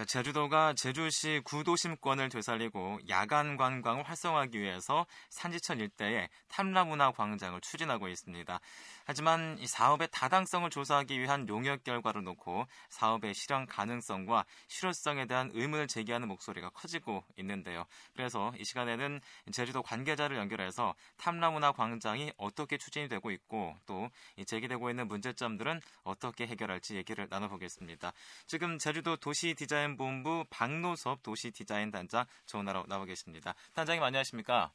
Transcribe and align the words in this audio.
자, 0.00 0.06
제주도가 0.06 0.72
제주시 0.72 1.42
구도심권을 1.44 2.30
되살리고 2.30 3.00
야간 3.10 3.58
관광을 3.58 4.02
활성화하기 4.08 4.58
위해서 4.58 5.04
산지천 5.28 5.78
일대에 5.78 6.30
탐라문화 6.48 7.10
광장을 7.10 7.60
추진하고 7.60 8.08
있습니다. 8.08 8.60
하지만 9.04 9.58
이 9.58 9.66
사업의 9.66 10.08
타당성을 10.10 10.70
조사하기 10.70 11.20
위한 11.20 11.46
용역 11.48 11.84
결과를 11.84 12.22
놓고 12.24 12.66
사업의 12.88 13.34
실현 13.34 13.66
가능성과 13.66 14.46
실효성에 14.68 15.26
대한 15.26 15.50
의문을 15.52 15.86
제기하는 15.86 16.28
목소리가 16.28 16.70
커지고 16.70 17.22
있는데요. 17.36 17.84
그래서 18.14 18.54
이 18.56 18.64
시간에는 18.64 19.20
제주도 19.52 19.82
관계자를 19.82 20.38
연결해서 20.38 20.94
탐라문화 21.18 21.72
광장이 21.72 22.32
어떻게 22.38 22.78
추진이 22.78 23.08
되고 23.08 23.30
있고 23.32 23.76
또 23.84 24.08
제기되고 24.46 24.88
있는 24.88 25.08
문제점들은 25.08 25.82
어떻게 26.04 26.46
해결할지 26.46 26.96
얘기를 26.96 27.26
나눠보겠습니다. 27.28 28.14
지금 28.46 28.78
제주도 28.78 29.16
도시 29.16 29.52
디자인 29.54 29.89
본부 29.96 30.44
박노섭 30.50 31.22
도시 31.22 31.50
디자인 31.50 31.90
단장 31.90 32.24
전화로 32.46 32.84
나와 32.88 33.04
계십니다. 33.04 33.54
단장님 33.74 34.02
안녕하십니까? 34.02 34.70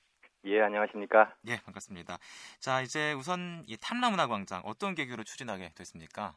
예, 0.45 0.61
안녕하십니까? 0.61 1.33
예, 1.47 1.57
반갑습니다. 1.65 2.17
자, 2.59 2.81
이제 2.81 3.13
우선 3.13 3.63
이 3.67 3.77
탐라문화 3.77 4.27
광장 4.27 4.61
어떤 4.65 4.93
계기로 4.93 5.23
추진하게 5.23 5.71
됐습니까? 5.75 6.35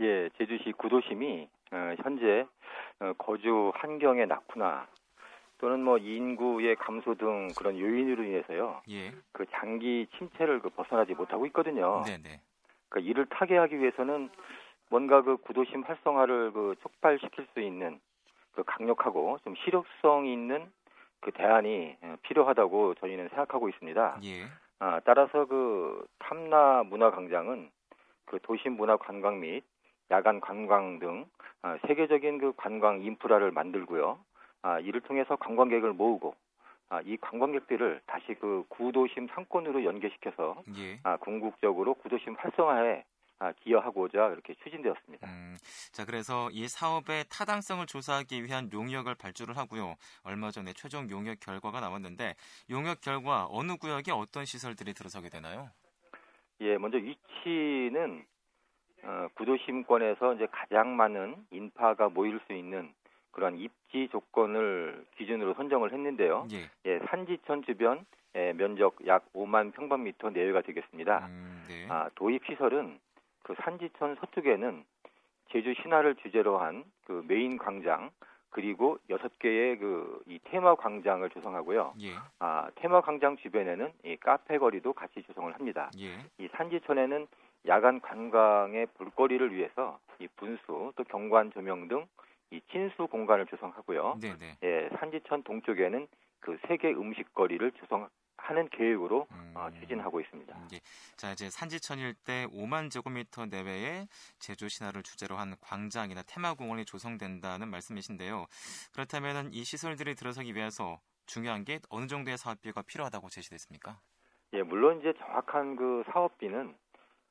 예, 0.00 0.28
제주시 0.36 0.72
구도심이 0.72 1.48
어, 1.72 1.94
현재 2.02 2.46
어, 3.00 3.12
거주 3.18 3.72
환경의 3.74 4.26
낙후나 4.26 4.88
또는 5.58 5.82
뭐 5.82 5.98
인구의 5.98 6.76
감소 6.76 7.14
등 7.14 7.48
그런 7.56 7.78
요인으로 7.78 8.22
인해서요. 8.22 8.82
예. 8.90 9.12
그 9.32 9.44
장기 9.52 10.06
침체를 10.16 10.60
그 10.60 10.70
벗어나지 10.70 11.14
못하고 11.14 11.46
있거든요. 11.46 12.02
네, 12.06 12.16
네. 12.18 12.40
그 12.88 13.00
이를 13.00 13.26
타개하기 13.26 13.78
위해서는 13.78 14.30
뭔가 14.90 15.22
그 15.22 15.36
구도심 15.38 15.82
활성화를 15.82 16.52
그 16.52 16.74
촉발시킬 16.82 17.46
수 17.52 17.60
있는 17.60 18.00
그 18.52 18.62
강력하고 18.64 19.38
좀 19.44 19.54
실효성 19.56 20.26
있는 20.26 20.70
그 21.20 21.32
대안이 21.32 21.96
어, 22.02 22.16
필요하다고 22.22 22.94
저희는 22.94 23.28
생각하고 23.28 23.68
있습니다. 23.68 24.20
예. 24.24 24.44
아, 24.80 25.00
따라서 25.04 25.44
그 25.46 26.06
탐나 26.18 26.84
문화 26.84 27.10
광장은 27.10 27.70
그 28.26 28.38
도심 28.42 28.76
문화 28.76 28.96
관광 28.96 29.40
및 29.40 29.64
야간 30.10 30.40
관광 30.40 30.98
등 30.98 31.26
아, 31.62 31.76
세계적인 31.86 32.38
그 32.38 32.52
관광 32.56 33.02
인프라를 33.02 33.50
만들고요. 33.50 34.18
아, 34.62 34.80
이를 34.80 35.00
통해서 35.00 35.36
관광객을 35.36 35.92
모으고 35.92 36.34
아, 36.88 37.00
이 37.02 37.16
관광객들을 37.18 38.00
다시 38.06 38.34
그 38.40 38.64
구도심 38.68 39.28
상권으로 39.34 39.84
연계시켜서 39.84 40.62
예. 40.76 40.98
아, 41.02 41.16
궁극적으로 41.16 41.94
구도심 41.94 42.36
활성화에 42.38 43.00
아, 43.00 43.17
기여하고자 43.60 44.28
이렇게 44.32 44.54
추진되었습니다. 44.62 45.26
음, 45.26 45.56
자, 45.92 46.04
그래서 46.04 46.48
이 46.52 46.66
사업의 46.68 47.24
타당성을 47.30 47.86
조사하기 47.86 48.44
위한 48.44 48.70
용역을 48.72 49.14
발주를 49.14 49.56
하고요. 49.56 49.94
얼마 50.24 50.50
전에 50.50 50.72
최종 50.72 51.08
용역 51.10 51.38
결과가 51.40 51.80
나왔는데 51.80 52.34
용역 52.70 53.00
결과 53.00 53.46
어느 53.50 53.76
구역에 53.76 54.12
어떤 54.12 54.44
시설들이 54.44 54.92
들어서게 54.94 55.28
되나요? 55.28 55.70
예, 56.60 56.76
먼저 56.76 56.98
위치는 56.98 58.24
어, 59.04 59.28
구도심권에서 59.34 60.34
이제 60.34 60.46
가장 60.50 60.96
많은 60.96 61.36
인파가 61.50 62.08
모일 62.08 62.40
수 62.46 62.52
있는 62.52 62.92
그런 63.30 63.56
입지 63.56 64.08
조건을 64.10 65.06
기준으로 65.16 65.54
선정을 65.54 65.92
했는데요. 65.92 66.48
예, 66.52 66.68
예 66.84 66.98
산지천 67.10 67.62
주변 67.64 68.04
예, 68.34 68.52
면적 68.52 68.96
약 69.06 69.32
5만 69.32 69.72
평방미터 69.72 70.30
내외가 70.30 70.60
되겠습니다. 70.62 71.26
음, 71.26 71.64
네. 71.68 71.86
아, 71.88 72.10
도입 72.14 72.44
시설은 72.46 72.98
그 73.48 73.54
산지천 73.62 74.16
서쪽에는 74.20 74.84
제주 75.50 75.72
신화를 75.82 76.16
주제로 76.16 76.58
한 76.58 76.84
그 77.06 77.24
메인 77.26 77.56
광장 77.56 78.10
그리고 78.50 78.98
여섯 79.08 79.38
개의 79.38 79.78
그 79.78 80.22
이 80.26 80.38
테마 80.44 80.74
광장을 80.74 81.26
조성하고요. 81.30 81.94
예. 82.02 82.12
아 82.38 82.68
테마 82.74 83.00
광장 83.00 83.38
주변에는 83.38 83.90
이 84.04 84.16
카페 84.18 84.58
거리도 84.58 84.92
같이 84.92 85.22
조성을 85.22 85.50
합니다. 85.54 85.90
예. 85.98 86.18
이 86.36 86.48
산지천에는 86.52 87.26
야간 87.66 88.00
관광의 88.02 88.88
볼거리를 88.98 89.54
위해서 89.54 89.98
이 90.18 90.28
분수 90.36 90.92
또 90.94 91.04
경관 91.04 91.50
조명 91.52 91.88
등 91.88 92.06
이 92.50 92.62
친수 92.72 93.06
공간을 93.08 93.44
조성하고요. 93.44 94.16
네네. 94.22 94.56
예, 94.62 94.88
산지천 94.98 95.42
동쪽에는 95.42 96.08
그 96.40 96.56
세계 96.66 96.88
음식거리를 96.92 97.70
조성 97.72 98.08
하는 98.48 98.66
계획으로 98.70 99.26
음. 99.30 99.52
어, 99.54 99.68
추진하고 99.78 100.20
있습니다. 100.20 100.56
음, 100.56 100.68
예. 100.72 100.80
자 101.16 101.32
이제 101.32 101.50
산지천 101.50 101.98
일대 101.98 102.46
5만 102.46 102.90
제곱미터 102.90 103.44
내외의 103.44 104.08
제주 104.38 104.70
신화를 104.70 105.02
주제로 105.02 105.36
한 105.36 105.54
광장이나 105.60 106.22
테마공원이 106.22 106.86
조성된다는 106.86 107.68
말씀이신데요. 107.68 108.46
그렇다면 108.94 109.52
이 109.52 109.64
시설들이 109.64 110.14
들어서기 110.14 110.54
위해서 110.54 110.98
중요한 111.26 111.64
게 111.66 111.78
어느 111.90 112.06
정도의 112.06 112.38
사업비가 112.38 112.80
필요하다고 112.82 113.28
제시됐습니까? 113.28 114.00
예, 114.54 114.62
물론 114.62 114.98
이제 115.00 115.12
정확한 115.18 115.76
그 115.76 116.02
사업비는 116.10 116.74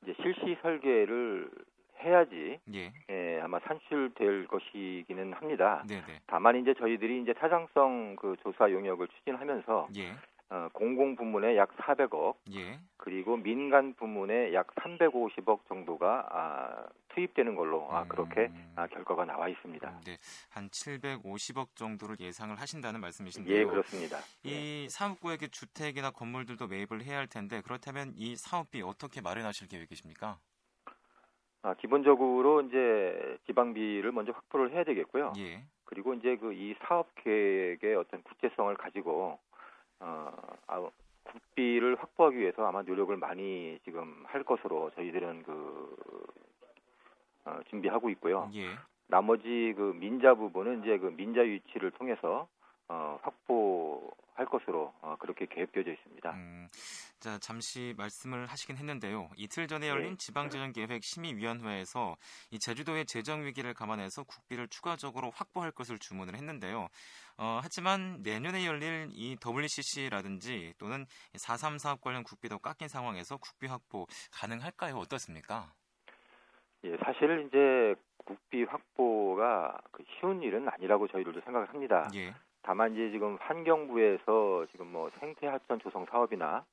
이제 0.02 0.14
실시 0.22 0.56
설계를 0.62 1.50
해야지 2.04 2.60
예. 2.74 2.92
예. 3.10 3.40
아마 3.42 3.58
산출될 3.58 4.46
것이기는 4.46 5.32
합니다. 5.32 5.82
네네. 5.88 6.20
다만 6.28 6.54
이제 6.54 6.74
저희들이 6.74 7.22
이제 7.22 7.32
타당성 7.32 8.14
그 8.14 8.36
조사 8.44 8.70
용역을 8.70 9.08
추진하면서 9.08 9.88
예. 9.96 10.12
어, 10.50 10.68
공공 10.72 11.14
부문에 11.14 11.56
약 11.58 11.76
400억, 11.76 12.36
예. 12.54 12.80
그리고 12.96 13.36
민간 13.36 13.92
부문에 13.94 14.54
약 14.54 14.74
350억 14.76 15.66
정도가 15.68 16.26
아, 16.30 16.88
투입되는 17.08 17.54
걸로 17.54 17.86
아, 17.92 18.04
그렇게 18.04 18.46
음. 18.46 18.72
아, 18.74 18.86
결과가 18.86 19.26
나와 19.26 19.48
있습니다. 19.48 19.86
음, 19.90 20.00
네, 20.06 20.16
한 20.48 20.70
750억 20.70 21.76
정도를 21.76 22.16
예상을 22.20 22.58
하신다는 22.58 23.00
말씀이신데요. 23.00 23.54
예, 23.54 23.64
그렇습니다. 23.66 24.18
이 24.42 24.84
예. 24.84 24.88
사업구역에 24.88 25.48
주택이나 25.48 26.10
건물들도 26.12 26.66
매입을 26.66 27.02
해야 27.04 27.18
할 27.18 27.26
텐데 27.26 27.60
그렇다면 27.60 28.14
이 28.16 28.34
사업비 28.36 28.80
어떻게 28.80 29.20
마련하실 29.20 29.68
계획이십니까? 29.68 30.38
아, 31.60 31.74
기본적으로 31.74 32.62
이제 32.62 33.36
지방비를 33.46 34.12
먼저 34.12 34.32
확보를 34.32 34.72
해야 34.72 34.84
되겠고요. 34.84 35.34
예. 35.36 35.64
그리고 35.84 36.14
이제 36.14 36.36
그 36.36 36.52
이 36.52 36.74
사업 36.86 37.14
계획의 37.16 37.96
어떤 37.96 38.22
구체성을 38.22 38.74
가지고 38.76 39.38
어, 40.00 40.32
아, 40.66 40.90
국비를 41.24 41.96
확보하기 41.96 42.38
위해서 42.38 42.66
아마 42.66 42.82
노력을 42.82 43.14
많이 43.16 43.78
지금 43.84 44.24
할 44.26 44.44
것으로 44.44 44.90
저희들은 44.94 45.42
그 45.42 45.96
어, 47.44 47.60
준비하고 47.68 48.10
있고요. 48.10 48.50
예. 48.54 48.68
나머지 49.06 49.74
그 49.76 49.94
민자 49.98 50.34
부분은 50.34 50.82
이제 50.82 50.98
그 50.98 51.06
민자 51.06 51.44
유치를 51.44 51.90
통해서 51.92 52.46
어, 52.88 53.18
확보할 53.22 54.46
것으로 54.46 54.92
어, 55.00 55.16
그렇게 55.18 55.46
계획되어져 55.46 55.92
있습니다. 55.92 56.30
음, 56.32 56.68
자 57.20 57.36
잠시 57.38 57.94
말씀을 57.96 58.46
하시긴 58.46 58.76
했는데요. 58.76 59.28
이틀 59.36 59.66
전에 59.66 59.88
열린 59.88 60.10
네. 60.10 60.16
지방재정계획 60.18 61.02
심의위원회에서 61.02 62.16
이 62.52 62.60
제주도의 62.60 63.06
재정 63.06 63.44
위기를 63.44 63.74
감안해서 63.74 64.22
국비를 64.22 64.68
추가적으로 64.68 65.30
확보할 65.30 65.72
것을 65.72 65.98
주문을 65.98 66.34
했는데요. 66.36 66.86
어, 67.38 67.60
하지만 67.60 68.22
내년에 68.22 68.64
열릴 68.66 69.08
이 69.10 69.36
WCC라든지 69.44 70.74
또는 70.78 71.06
4.3 71.34 71.78
사업 71.78 72.00
관련 72.00 72.22
국비도 72.22 72.60
깎인 72.60 72.86
상황에서 72.86 73.36
국비 73.38 73.66
확보 73.66 74.06
가능할까요? 74.32 74.96
어떻습니까? 74.96 75.72
예, 76.84 76.96
사실 76.98 77.46
이제 77.48 77.94
국비 78.24 78.62
확보가 78.62 79.76
그 79.90 80.04
쉬운 80.06 80.40
일은 80.42 80.68
아니라고 80.68 81.08
저희들도 81.08 81.40
생각을 81.40 81.68
합니다. 81.70 82.08
예. 82.14 82.32
다만 82.62 82.92
이제 82.92 83.10
지금 83.10 83.36
환경부에서 83.40 84.66
지금 84.70 84.92
뭐 84.92 85.10
생태 85.18 85.46
하천 85.46 85.80
조성 85.80 86.06
사업이나 86.06 86.64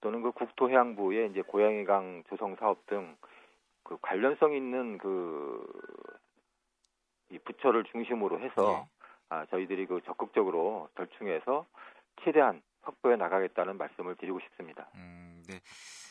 또는 0.00 0.22
그 0.22 0.32
국토해양부의 0.32 1.30
이제 1.30 1.42
고양이강 1.42 2.24
조성 2.28 2.56
사업 2.56 2.86
등 2.86 3.16
그 3.86 3.96
관련성 4.02 4.52
있는 4.52 4.98
그 4.98 5.64
이 7.30 7.38
부처를 7.38 7.84
중심으로 7.84 8.40
해서 8.40 8.86
예. 8.86 9.06
아, 9.28 9.46
저희들이 9.46 9.86
그 9.86 10.00
적극적으로 10.04 10.88
절충해서 10.96 11.66
최대한 12.22 12.62
확보해 12.82 13.16
나가겠다는 13.16 13.76
말씀을 13.78 14.14
드리고 14.16 14.38
싶습니다. 14.40 14.88
음, 14.94 15.42
네. 15.48 15.60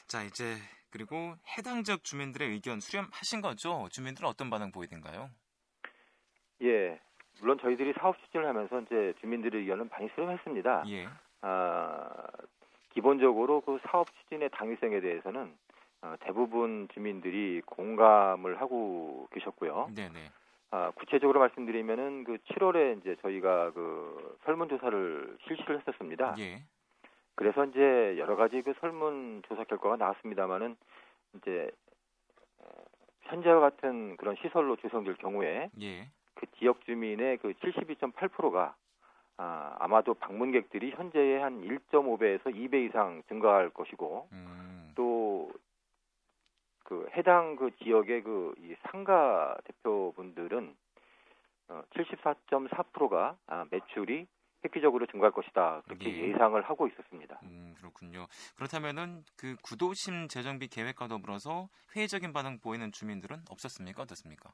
자 0.08 0.24
이제 0.24 0.56
그리고 0.92 1.36
해당 1.58 1.84
지역 1.84 2.04
주민들의 2.04 2.50
의견 2.50 2.80
수렴하신 2.82 3.42
거죠? 3.42 3.88
주민들은 3.92 4.28
어떤 4.28 4.50
반응 4.50 4.72
보이던가요? 4.72 5.30
예, 6.64 7.00
물론 7.40 7.58
저희들이 7.60 7.94
사업 7.94 8.18
추진을 8.20 8.46
하면서 8.46 8.82
이제 8.82 9.14
주민들의 9.22 9.62
의견은 9.62 9.88
많이 9.90 10.10
수렴했습니다. 10.10 10.84
예. 10.90 11.08
아, 11.42 12.28
기본적으로 12.96 13.62
그 13.62 13.78
사업 13.90 14.08
추진의 14.16 14.50
당위성에 14.52 15.02
대해서는 15.02 15.54
어, 16.02 16.16
대부분 16.22 16.88
주민들이 16.94 17.62
공감을 17.66 18.62
하고 18.62 19.28
계셨고요. 19.32 19.90
네네. 19.96 20.32
아, 20.72 20.92
구체적으로 20.92 21.40
말씀드리면은 21.40 22.24
그 22.24 22.38
7월에 22.50 23.00
이제 23.00 23.16
저희가 23.22 23.72
그 23.72 24.38
설문조사를 24.46 25.38
실시를 25.48 25.80
했었습니다. 25.80 26.36
예. 26.40 26.64
그래서 27.36 27.66
이제 27.66 28.16
여러 28.18 28.36
가지 28.36 28.62
그 28.62 28.74
설문조사 28.80 29.66
결과가 29.66 29.98
나왔습니다만은 29.98 30.76
이제 31.38 31.70
어, 32.60 32.68
현재와 33.24 33.60
같은 33.60 34.16
그런 34.18 34.36
시설로 34.42 34.78
조성될 34.78 35.16
경우에 35.16 35.70
예. 35.82 36.08
그 36.36 36.46
지역 36.58 36.84
주민의 36.86 37.38
그 37.38 37.54
72.8%가 37.54 38.76
아, 39.38 39.76
아마도 39.80 40.14
방문객들이 40.14 40.92
현재의 40.92 41.42
한 41.42 41.62
1.5배에서 41.62 42.46
2배 42.46 42.88
이상 42.88 43.22
증가할 43.28 43.70
것이고 43.70 44.30
음. 44.32 44.94
또그 44.96 45.60
해당 47.18 47.58
그 47.58 47.76
지역의 47.84 48.24
그이 48.24 48.76
상가 48.84 49.58
대표분들은 49.66 50.74
어, 51.68 51.84
74.4%가 51.92 53.38
아, 53.48 53.66
매출이 53.72 54.26
획기적으로 54.64 55.06
증가할 55.06 55.32
것이다 55.32 55.82
그렇게 55.86 56.12
예. 56.12 56.30
예상을 56.30 56.60
하고 56.64 56.88
있었습니다. 56.88 57.40
음, 57.44 57.76
그렇군요. 57.78 58.26
그렇다면은 58.56 59.24
그 59.38 59.56
구도심 59.64 60.28
재정비 60.28 60.68
계획과 60.68 61.08
더불어서 61.08 61.70
회의적인 61.96 62.34
반응 62.34 62.60
보이는 62.60 62.92
주민들은 62.92 63.44
없었습니까? 63.50 64.04
어떻습니까? 64.04 64.52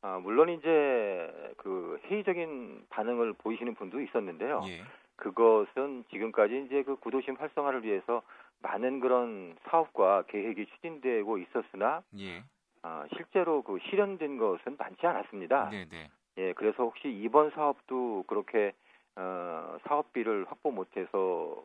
아, 0.00 0.18
물론 0.18 0.48
이제 0.48 1.54
그 1.56 1.98
회의적인 2.04 2.86
반응을 2.90 3.32
보이시는 3.34 3.74
분도 3.74 4.00
있었는데요. 4.00 4.64
예. 4.68 4.82
그것은 5.16 6.04
지금까지 6.10 6.64
이제 6.66 6.84
그 6.84 6.96
구도심 6.96 7.34
활성화를 7.34 7.82
위해서 7.84 8.22
많은 8.60 9.00
그런 9.00 9.56
사업과 9.64 10.22
계획이 10.28 10.66
추진되고 10.66 11.38
있었으나 11.38 12.02
예. 12.18 12.44
아, 12.82 13.06
실제로 13.16 13.62
그 13.62 13.78
실현된 13.88 14.38
것은 14.38 14.76
많지 14.78 15.06
않았습니다. 15.06 15.70
네네. 15.70 15.86
네. 15.88 16.10
예, 16.38 16.52
그래서 16.52 16.84
혹시 16.84 17.08
이번 17.08 17.50
사업도 17.50 18.24
그렇게 18.28 18.72
어, 19.16 19.76
사업비를 19.88 20.46
확보 20.48 20.70
못해서 20.70 21.64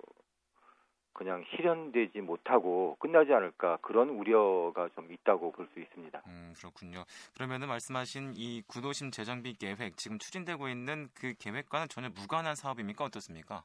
그냥 1.14 1.44
실현되지 1.50 2.22
못하고 2.22 2.96
끝나지 3.00 3.32
않을까 3.34 3.78
그런 3.82 4.10
우려가 4.10 4.90
좀 4.96 5.12
있다고 5.12 5.52
볼 5.52 5.68
수 5.74 5.80
있습니다. 5.80 6.22
음, 6.28 6.54
그렇군요. 6.58 7.04
그러면은 7.36 7.68
말씀하신 7.68 8.34
이 8.36 8.62
구도심 8.68 9.12
재정비 9.12 9.54
계획 9.54 9.98
지금 9.98 10.18
추진되고 10.20 10.68
있는 10.68 11.08
그 11.16 11.34
계획과는 11.40 11.88
전혀 11.90 12.10
무관한 12.10 12.56
사업입니까 12.56 13.06
어떻습니까? 13.06 13.64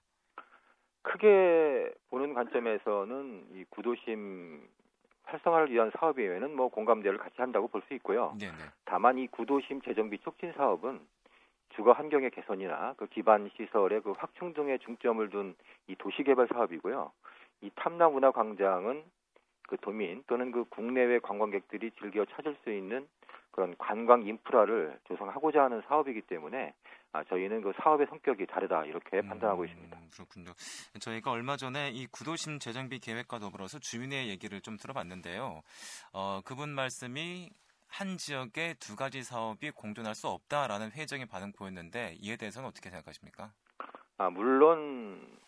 크게 1.03 1.91
보는 2.11 2.35
관점에서는 2.35 3.47
이 3.55 3.65
구도심 3.71 4.69
활성화를 5.25 5.71
위한 5.71 5.91
사업 5.99 6.19
이외에는 6.19 6.55
뭐 6.55 6.69
공감대를 6.69 7.19
같이 7.19 7.35
한다고 7.39 7.69
볼 7.69 7.83
수 7.89 7.95
있고요. 7.95 8.35
네네. 8.39 8.57
다만 8.85 9.19
이 9.19 9.27
구도심 9.27 9.83
재정비 9.83 10.19
촉진 10.21 10.53
사업은 10.53 11.01
주거 11.71 11.93
환경의 11.93 12.31
개선이나 12.31 12.95
그 12.97 13.07
기반 13.07 13.51
시설의 13.57 14.03
그 14.03 14.13
확충 14.13 14.53
등에 14.55 14.79
중점을 14.79 15.29
둔 15.31 15.55
이 15.87 15.95
도시 15.97 16.23
개발 16.23 16.47
사업이고요. 16.49 17.13
이 17.61 17.71
탐라 17.75 18.09
문화 18.09 18.31
광장은 18.31 19.05
그 19.69 19.77
도민 19.79 20.25
또는 20.27 20.51
그 20.51 20.65
국내외 20.65 21.19
관광객들이 21.19 21.91
즐겨 21.99 22.25
찾을 22.25 22.57
수 22.65 22.73
있는 22.73 23.07
그런 23.51 23.75
관광 23.77 24.23
인프라를 24.23 24.99
조성하고자 25.09 25.65
하는 25.65 25.83
사업이기 25.89 26.23
때문에 26.23 26.75
아, 27.13 27.25
저희는 27.25 27.63
그 27.63 27.73
사업의 27.83 28.07
성격이 28.09 28.47
다르다 28.47 28.85
이렇게 28.85 29.19
음, 29.19 29.29
판단하고 29.29 29.65
있습니다. 29.65 29.99
그렇군요. 30.13 30.53
저희가 31.01 31.31
얼마 31.31 31.57
전에 31.57 31.91
이 31.91 32.07
구도심 32.07 32.59
재정비 32.59 33.01
계획과 33.01 33.39
더불어서 33.39 33.79
주민의 33.79 34.29
얘기를 34.29 34.61
좀 34.61 34.77
들어봤는데요. 34.77 35.63
어, 36.13 36.41
그분 36.45 36.71
말씀이 36.71 37.51
한 37.89 38.19
지역에 38.19 38.75
두 38.79 38.95
가지 38.95 39.23
사업이 39.23 39.71
공존할 39.73 40.15
수 40.15 40.29
없다라는 40.29 40.91
회의적인 40.93 41.27
반응 41.27 41.53
보였는데 41.53 42.17
이에 42.21 42.37
대해서는 42.37 42.69
어떻게 42.69 42.91
생각하십니까? 42.91 43.53
아 44.19 44.31
물론 44.31 45.39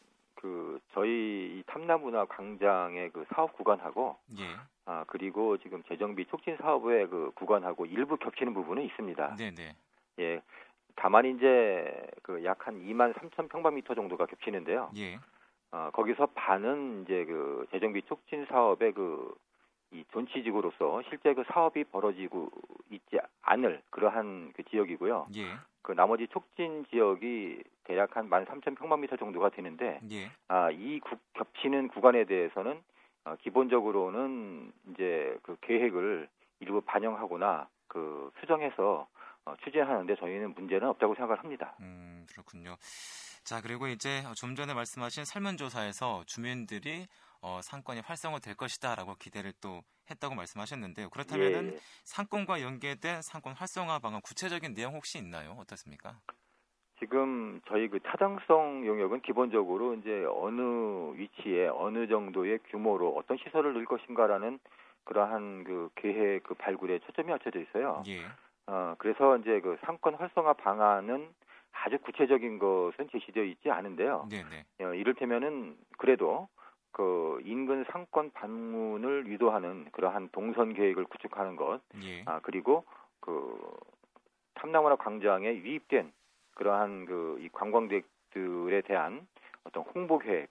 그 0.41 0.81
저희 0.95 1.11
이 1.59 1.63
탐나문화 1.67 2.25
광장의 2.27 3.11
그 3.11 3.27
사업 3.35 3.53
구간하고 3.53 4.17
예. 4.39 4.45
아 4.87 5.05
그리고 5.07 5.59
지금 5.59 5.83
재정비 5.85 6.27
촉진 6.27 6.57
사업의 6.57 7.09
그 7.09 7.31
구간하고 7.35 7.85
일부 7.87 8.17
겹치는 8.17 8.55
부분은 8.55 8.83
있습니다. 8.85 9.37
네네. 9.37 9.77
예. 10.21 10.43
다만 10.97 11.27
이제 11.27 12.07
그 12.23 12.43
약 12.45 12.67
한 12.67 12.81
2만 12.83 13.15
3천 13.15 13.49
평방미터 13.51 13.95
정도가 13.95 14.27
겹치는데요. 14.27 14.91
예. 14.97 15.19
어, 15.73 15.91
거기서 15.93 16.27
반은 16.35 17.03
이제 17.05 17.25
그 17.27 17.67
재정비 17.71 18.03
촉진 18.03 18.47
사업의 18.47 18.93
그 18.93 19.35
이 19.93 20.05
존치지구로서 20.13 21.03
실제 21.09 21.35
그 21.35 21.43
사업이 21.53 21.83
벌어지고 21.85 22.49
있지 22.91 23.19
않을 23.43 23.83
그러한 23.91 24.53
그 24.55 24.63
지역이고요. 24.63 25.27
예. 25.37 25.57
그 25.83 25.93
나머지 25.93 26.27
촉진 26.29 26.85
지역이 26.91 27.63
대략 27.85 28.17
한 28.17 28.29
13,000평방미터 28.29 29.19
정도가 29.19 29.51
되는데 29.51 30.01
예. 30.11 30.31
아, 30.49 30.71
이 30.71 31.01
구, 31.01 31.17
겹치는 31.35 31.89
구간에 31.89 32.25
대해서는 32.25 32.81
어, 33.25 33.37
기본적으로는 33.43 34.73
이제 34.93 35.37
그 35.43 35.57
계획을 35.61 36.29
일부 36.61 36.81
반영하거나 36.83 37.69
그 37.89 38.31
수정해서 38.41 39.09
어, 39.45 39.55
추진하는데 39.65 40.17
저희는 40.17 40.55
문제는 40.55 40.89
없다고 40.89 41.15
생각을 41.15 41.39
합니다. 41.39 41.75
음, 41.81 42.27
그렇군요. 42.31 42.77
자, 43.43 43.61
그리고 43.61 43.89
이제 43.89 44.23
좀 44.37 44.55
전에 44.55 44.75
말씀하신 44.75 45.25
설문조사에서 45.25 46.25
주민들이 46.27 47.07
어, 47.43 47.61
상권이 47.63 48.01
활성화될 48.01 48.55
것이다라고 48.55 49.15
기대를 49.17 49.53
또 49.61 49.83
했다고 50.11 50.35
말씀하셨는데요. 50.35 51.09
그렇다면은 51.11 51.73
예. 51.73 51.81
상권과 52.05 52.61
연계된 52.63 53.23
상권 53.23 53.55
활성화 53.55 53.99
방안 54.01 54.21
구체적인 54.23 54.75
내용 54.75 54.95
혹시 54.95 55.19
있나요? 55.19 55.53
어떻습니까? 55.59 56.21
지금 56.99 57.61
저희 57.67 57.89
그 57.89 57.99
타당성 58.01 58.87
용역은 58.87 59.23
기본적으로 59.23 59.95
이제 59.95 60.25
어느 60.29 60.61
위치에 61.17 61.69
어느 61.69 62.07
정도의 62.07 62.59
규모로 62.71 63.17
어떤 63.17 63.39
시설을 63.39 63.73
넣을 63.73 63.87
것인가라는 63.87 64.59
그러한 65.05 65.65
그 65.65 65.89
계획 65.97 66.43
그 66.43 66.55
발굴에 66.55 66.99
초점이 67.01 67.31
맞춰져 67.31 67.59
있어요. 67.61 68.03
예. 68.07 68.27
어, 68.67 68.95
그래서 68.99 69.39
이제 69.39 69.61
그 69.61 69.79
상권 69.85 70.15
활성화 70.15 70.53
방안은 70.55 71.33
아주 71.73 71.99
구체적인 72.01 72.59
것은 72.59 73.09
제시되어 73.11 73.45
있지 73.45 73.71
않은데요. 73.71 74.29
네네. 74.29 74.65
어, 74.81 74.95
이를테면은 74.95 75.77
그래도 75.97 76.49
그 76.93 77.41
인근 77.45 77.85
상권 77.91 78.31
방문을 78.33 79.27
유도하는 79.27 79.87
그러한 79.93 80.29
동선 80.33 80.73
계획을 80.75 81.05
구축하는 81.05 81.57
것, 81.57 81.81
예. 82.05 82.23
아 82.27 82.41
그리고 82.43 82.85
그 83.21 83.59
탐나무나 84.55 84.97
광장에 84.97 85.47
유입된 85.55 86.13
그러한 86.55 87.07
그 87.07 87.39
이 87.41 87.49
관광객들에 87.53 88.83
대한 88.83 89.27
어떤 89.65 89.83
홍보 89.85 90.19
계획 90.19 90.49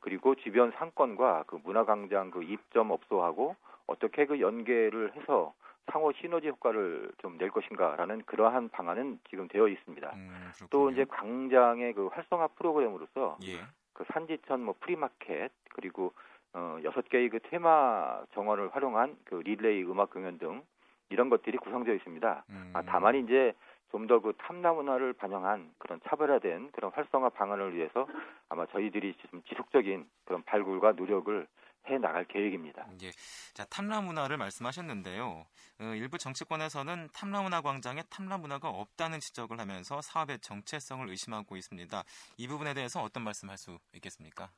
그리고 0.00 0.34
주변 0.34 0.72
상권과 0.72 1.44
그 1.46 1.60
문화광장 1.62 2.30
그 2.30 2.42
입점 2.42 2.90
업소하고 2.90 3.54
어떻게 3.86 4.26
그 4.26 4.40
연계를 4.40 5.14
해서 5.14 5.54
상호 5.90 6.12
시너지 6.12 6.48
효과를 6.48 7.10
좀 7.18 7.36
낼 7.38 7.50
것인가라는 7.50 8.22
그러한 8.26 8.68
방안은 8.70 9.18
지금 9.30 9.48
되어 9.48 9.66
있습니다. 9.68 10.10
음, 10.14 10.50
또 10.70 10.90
이제 10.90 11.04
광장의 11.04 11.92
그 11.94 12.06
활성화 12.06 12.48
프로그램으로서 12.48 13.36
예. 13.44 13.58
그 13.92 14.04
산지천 14.12 14.62
뭐 14.62 14.74
프리마켓 14.80 15.50
그리고 15.74 16.12
어 16.54 16.78
여섯 16.84 17.08
개의 17.08 17.28
그 17.30 17.40
테마 17.40 18.24
정원을 18.34 18.74
활용한 18.74 19.16
그 19.24 19.36
릴레이 19.36 19.82
음악 19.84 20.10
공연 20.10 20.38
등 20.38 20.62
이런 21.10 21.28
것들이 21.28 21.58
구성되어 21.58 21.94
있습니다. 21.94 22.44
음. 22.50 22.70
아, 22.74 22.82
다만 22.82 23.14
이제 23.16 23.54
좀 23.92 24.06
더 24.06 24.20
그 24.20 24.32
탐라 24.38 24.72
문화를 24.72 25.12
반영한 25.12 25.70
그런 25.78 26.00
차별화된 26.04 26.70
그런 26.72 26.90
활성화 26.92 27.28
방안을 27.30 27.74
위해서 27.74 28.08
아마 28.48 28.64
저희들이 28.66 29.14
좀 29.30 29.42
지속적인 29.42 30.06
그런 30.24 30.42
발굴과 30.44 30.92
노력을 30.92 31.46
해 31.88 31.98
나갈 31.98 32.24
계획입니다. 32.24 32.86
예. 33.02 33.10
자, 33.54 33.64
탐라 33.64 34.00
문화를 34.02 34.36
말씀하셨는데요. 34.36 35.46
어, 35.80 35.84
일부 35.94 36.16
정치권에서는 36.16 37.08
탐라 37.12 37.42
문화 37.42 37.60
광장에 37.60 38.02
탐라 38.08 38.38
문화가 38.38 38.68
없다는 38.68 39.20
지적을 39.20 39.58
하면서 39.58 40.00
사업의 40.00 40.38
정체성을 40.40 41.08
의심하고 41.08 41.56
있습니다. 41.56 42.02
이 42.38 42.48
부분에 42.48 42.74
대해서 42.74 43.02
어떤 43.02 43.24
말씀할 43.24 43.58
수 43.58 43.78
있겠습니까? 43.94 44.50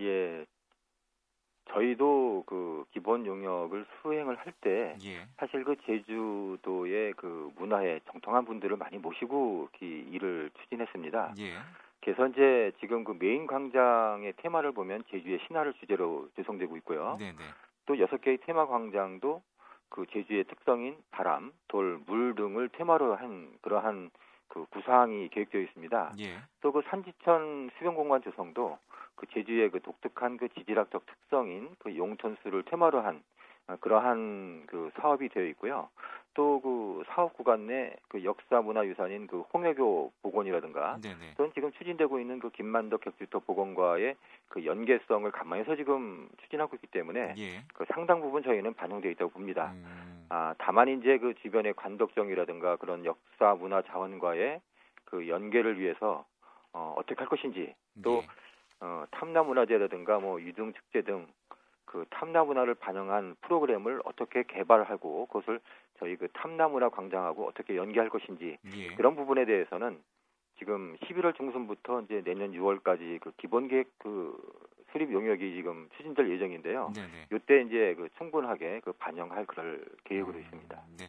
예. 0.00 0.46
저희도 1.72 2.44
그 2.46 2.84
기본 2.92 3.26
용역을 3.26 3.86
수행을 4.00 4.36
할때 4.36 4.96
예. 5.04 5.26
사실 5.38 5.64
그 5.64 5.76
제주도의 5.86 7.14
그 7.14 7.52
문화에 7.56 8.00
정통한 8.10 8.44
분들을 8.44 8.76
많이 8.76 8.98
모시고 8.98 9.68
일을 9.80 10.50
추진했습니다. 10.60 11.34
예. 11.38 11.56
그래서 12.04 12.26
이제 12.26 12.70
지금 12.80 13.02
그 13.02 13.16
메인 13.18 13.46
광장의 13.46 14.34
테마를 14.36 14.72
보면 14.72 15.04
제주의 15.10 15.40
신화를 15.46 15.72
주제로 15.74 16.28
조성되고 16.36 16.76
있고요. 16.78 17.16
네네. 17.18 17.38
또 17.86 17.98
여섯 17.98 18.20
개의 18.20 18.38
테마 18.38 18.66
광장도 18.66 19.42
그 19.88 20.04
제주의 20.12 20.44
특성인 20.44 20.96
바람, 21.10 21.52
돌, 21.68 21.98
물 22.06 22.34
등을 22.34 22.68
테마로 22.68 23.14
한 23.16 23.52
그러한 23.62 24.10
그 24.48 24.66
구상이 24.66 25.28
계획되어 25.30 25.62
있습니다. 25.62 26.12
예. 26.20 26.38
또그 26.60 26.82
산지천 26.88 27.70
수변공간 27.78 28.22
조성도 28.22 28.78
그 29.14 29.26
제주의 29.32 29.70
그 29.70 29.80
독특한 29.80 30.36
그 30.36 30.48
지질학적 30.50 31.06
특성인 31.06 31.74
그 31.78 31.96
용천수를 31.96 32.64
테마로 32.64 33.00
한 33.00 33.16
어, 33.16 33.20
그러한 33.80 34.64
그 34.66 34.90
사업이 35.00 35.28
되어 35.30 35.44
있고요. 35.46 35.88
또 36.34 36.60
그 36.60 37.04
사업 37.06 37.36
구간 37.36 37.66
내 37.68 37.96
그 38.08 38.22
역사 38.22 38.60
문화 38.60 38.84
유산인 38.86 39.26
그 39.26 39.40
홍해교 39.52 40.12
복원이라든가 40.22 40.98
또는 41.36 41.50
지금 41.54 41.72
추진되고 41.72 42.20
있는 42.20 42.38
그 42.38 42.50
김만덕 42.50 43.00
격주터 43.00 43.40
복원과의 43.40 44.14
그 44.48 44.64
연계성을 44.64 45.28
감안해서 45.32 45.74
지금 45.76 46.28
추진하고 46.42 46.76
있기 46.76 46.86
때문에 46.88 47.34
예. 47.38 47.64
그 47.74 47.84
상당 47.92 48.20
부분 48.20 48.42
저희는 48.44 48.74
반영되어 48.74 49.10
있다고 49.12 49.32
봅니다. 49.32 49.72
음. 49.74 50.26
아 50.28 50.54
다만 50.58 50.88
이제 50.88 51.18
그 51.18 51.34
주변의 51.42 51.74
관덕정이라든가 51.74 52.76
그런 52.76 53.04
역사 53.04 53.54
문화 53.54 53.82
자원과의 53.82 54.60
그 55.04 55.28
연계를 55.28 55.80
위해서 55.80 56.24
어, 56.72 56.94
어떻게 56.96 57.18
할 57.18 57.28
것인지 57.28 57.74
또 58.02 58.22
예. 58.22 58.26
어, 58.80 59.04
탐나 59.10 59.42
문화재라든가 59.42 60.20
뭐 60.20 60.40
유등 60.40 60.72
축제 60.72 61.02
등 61.02 61.26
그 61.84 62.04
탐나 62.10 62.44
문화를 62.44 62.74
반영한 62.74 63.36
프로그램을 63.42 64.00
어떻게 64.04 64.44
개발하고 64.44 65.26
그것을 65.26 65.60
저희 65.98 66.16
그 66.16 66.28
탐나 66.32 66.68
문화 66.68 66.88
광장하고 66.88 67.46
어떻게 67.46 67.76
연계할 67.76 68.08
것인지 68.08 68.58
예. 68.74 68.94
그런 68.94 69.16
부분에 69.16 69.44
대해서는 69.44 70.02
지금 70.58 70.96
11월 70.98 71.36
중순부터 71.36 72.02
이제 72.02 72.22
내년 72.24 72.52
6월까지 72.52 73.20
그 73.20 73.32
기본 73.36 73.68
계획 73.68 73.98
그 73.98 74.36
수립 74.92 75.12
용역이 75.12 75.54
지금 75.56 75.88
추진될 75.96 76.30
예정인데요. 76.30 76.92
네네. 76.94 77.26
이때 77.32 77.62
이제 77.62 77.94
그 77.96 78.08
충분하게 78.16 78.80
그 78.84 78.92
반영할 78.92 79.44
그럴 79.46 79.84
계획으로 80.04 80.36
음, 80.36 80.40
있습니다. 80.40 80.82
네. 80.96 81.08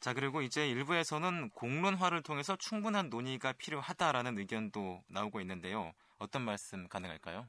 자 0.00 0.12
그리고 0.12 0.42
이제 0.42 0.68
일부에서는 0.68 1.48
공론화를 1.50 2.22
통해서 2.22 2.56
충분한 2.56 3.08
논의가 3.08 3.54
필요하다라는 3.54 4.38
의견도 4.38 5.02
나오고 5.08 5.40
있는데요. 5.40 5.92
어떤 6.18 6.42
말씀 6.42 6.86
가능할까요? 6.88 7.46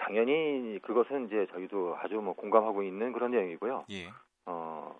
당연히 0.00 0.78
그것은 0.82 1.26
이제 1.26 1.46
저희도 1.52 1.96
아주 2.00 2.14
뭐 2.16 2.34
공감하고 2.34 2.82
있는 2.82 3.12
그런 3.12 3.30
내용이고요. 3.32 3.84
예. 3.90 4.10
어 4.46 4.94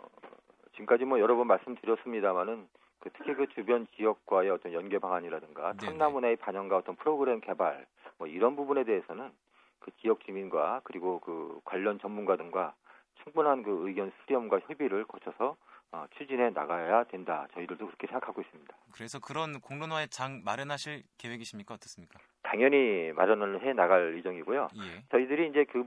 지금까지 0.72 1.04
뭐 1.04 1.18
여러 1.20 1.36
번 1.36 1.46
말씀드렸습니다만은 1.46 2.68
그 3.00 3.10
특히 3.16 3.34
그 3.34 3.46
주변 3.48 3.86
지역과의 3.96 4.50
어떤 4.50 4.72
연계 4.72 4.98
방안이라든가 4.98 5.72
탐나문화의 5.74 6.36
반영과 6.36 6.76
어떤 6.76 6.96
프로그램 6.96 7.40
개발 7.40 7.86
뭐 8.18 8.26
이런 8.28 8.56
부분에 8.56 8.84
대해서는 8.84 9.30
그 9.80 9.90
지역 10.02 10.20
주민과 10.20 10.82
그리고 10.84 11.18
그 11.20 11.60
관련 11.64 11.98
전문가 11.98 12.36
등과 12.36 12.74
충분한 13.24 13.62
그 13.62 13.88
의견 13.88 14.12
수렴과 14.24 14.60
협의를 14.60 15.04
거쳐서 15.04 15.56
어, 15.92 16.06
추진해 16.16 16.50
나가야 16.50 17.04
된다. 17.04 17.48
저희들도 17.54 17.86
그렇게 17.86 18.06
생각하고 18.06 18.42
있습니다. 18.42 18.76
그래서 18.92 19.18
그런 19.18 19.60
공론화의 19.60 20.08
장 20.08 20.42
마련하실 20.44 21.02
계획이십니까? 21.18 21.74
어떻습니까? 21.74 22.20
당연히 22.50 23.12
마련을 23.14 23.62
해 23.62 23.72
나갈 23.72 24.16
예정이고요. 24.18 24.68
예. 24.74 25.04
저희들이 25.10 25.50
이제 25.50 25.64
그, 25.64 25.86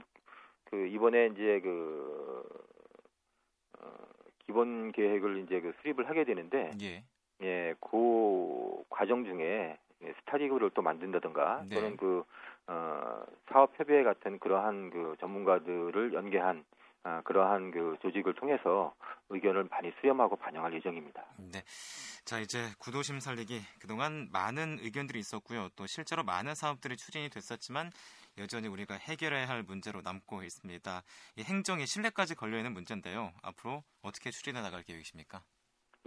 그 0.64 0.88
이번에 0.88 1.28
이제 1.28 1.60
그 1.60 2.42
어, 3.80 3.88
기본 4.46 4.94
계획을 4.94 5.40
이제 5.40 5.60
그 5.60 5.74
수립을 5.82 6.08
하게 6.08 6.24
되는데 6.24 6.72
예. 6.82 7.04
예, 7.42 7.76
그 7.82 8.82
과정 8.90 9.26
중에 9.26 9.78
스타디그를 10.20 10.70
또 10.74 10.82
만든다든가 10.82 11.66
네. 11.68 11.76
또는 11.76 11.98
그 11.98 12.24
어, 12.68 13.26
사업 13.50 13.78
협의회 13.78 14.04
같은 14.04 14.40
그러한 14.40 14.90
그 14.90 15.18
전문가들을 15.20 16.14
연계한 16.14 16.64
아, 17.04 17.22
그러한 17.22 17.72
그 17.72 17.98
조직을 18.02 18.34
통해서 18.36 18.94
의견을 19.30 19.66
많이 19.70 19.92
수렴하고 20.00 20.38
반영할 20.38 20.74
예정입니다. 20.74 21.26
네. 21.38 21.62
자, 22.24 22.40
이제 22.40 22.60
구도심 22.80 23.20
살리기 23.20 23.60
그동안 23.82 24.30
많은 24.32 24.78
의견들이 24.80 25.20
있었고요. 25.20 25.68
또 25.76 25.86
실제로 25.86 26.24
많은 26.24 26.56
사업들이 26.56 26.96
추진이 26.96 27.30
됐었지만 27.30 27.92
여전히 28.38 28.68
우리가 28.70 28.96
해결해야 28.96 29.48
할 29.48 29.64
문제로 29.64 30.02
남고 30.02 30.44
있습니다. 30.44 31.02
이 31.36 31.44
행정의 31.44 31.86
신뢰까지 31.88 32.36
걸려 32.36 32.58
있는 32.58 32.74
문제인데요. 32.74 33.32
앞으로 33.44 33.84
어떻게 34.02 34.32
추진해 34.32 34.62
나갈 34.62 34.84
계획이십니까? 34.84 35.42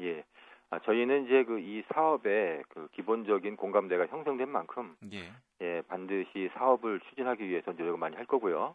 예. 0.01 0.25
아, 0.71 0.81
저희는 0.81 1.27
이제 1.27 1.45
그 1.45 1.61
이 1.61 1.83
사업에 1.95 2.63
그 2.71 2.89
기본적인 2.93 3.57
공감대가 3.57 4.07
형성된 4.07 4.49
만큼 4.49 4.97
예. 5.13 5.31
예, 5.61 5.83
반드시 5.89 6.51
사업을 6.55 7.01
추진하기 7.09 7.47
위해서 7.49 7.73
노력을 7.73 7.99
많이 7.99 8.17
할 8.17 8.27
거고요. 8.27 8.75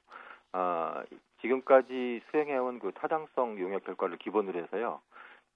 아, 0.54 1.04
지금까지 1.42 2.22
수행해온 2.30 2.80
그 2.80 2.92
타당성 2.94 3.60
용역 3.60 3.84
결과를 3.86 4.18
기본으로 4.18 4.62
해서요. 4.64 5.02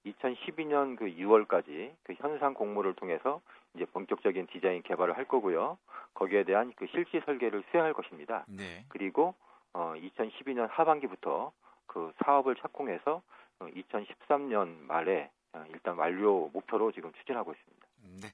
2012년 0.04 0.96
그 0.96 1.06
6월까지 1.06 1.92
그 2.04 2.14
현상 2.18 2.54
공모를 2.54 2.94
통해서 2.94 3.40
이제 3.74 3.84
본격적인 3.86 4.46
디자인 4.52 4.82
개발을 4.82 5.16
할 5.16 5.26
거고요. 5.26 5.78
거기에 6.14 6.44
대한 6.44 6.72
그 6.76 6.86
실시 6.86 7.20
설계를 7.24 7.64
수행할 7.70 7.92
것입니다. 7.92 8.44
네. 8.48 8.84
그리고 8.88 9.34
어 9.72 9.94
2012년 9.96 10.68
하반기부터 10.70 11.52
그 11.86 12.12
사업을 12.24 12.56
착공해서 12.56 13.22
2013년 13.60 14.62
어, 14.62 14.86
말에 14.86 15.30
어, 15.52 15.64
일단 15.70 15.96
완료 15.96 16.48
목표로 16.52 16.92
지금 16.92 17.12
추진하고 17.14 17.52
있습니다. 17.52 17.86
네, 18.22 18.28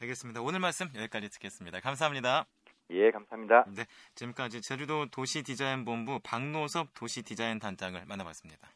알겠습니다. 0.00 0.42
오늘 0.42 0.60
말씀 0.60 0.86
여기까지 0.94 1.28
듣겠습니다. 1.30 1.80
감사합니다. 1.80 2.46
예, 2.92 3.10
감사합니다. 3.10 3.64
네, 3.74 3.86
지금까지 4.14 4.62
제주도 4.62 5.06
도시 5.06 5.42
디자인 5.42 5.84
본부 5.84 6.20
박노섭 6.22 6.94
도시 6.94 7.22
디자인 7.22 7.58
단장을 7.58 8.02
만나봤습니다. 8.06 8.72